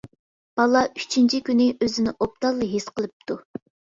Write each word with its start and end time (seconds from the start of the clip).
بالا 0.59 0.79
ئۈچىنچى 1.01 1.41
كۈنى 1.49 1.67
ئۆزىنى 1.85 2.13
ئوبدانلا 2.25 2.69
ھېس 2.71 2.87
قىلىپتۇ. 2.95 3.37